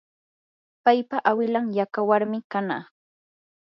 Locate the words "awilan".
1.29-1.67